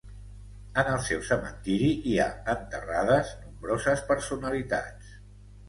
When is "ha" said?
2.23-2.27